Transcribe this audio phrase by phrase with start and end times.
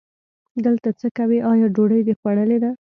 [0.65, 2.71] دلته څه کوې، آیا ډوډۍ دې خوړلې ده؟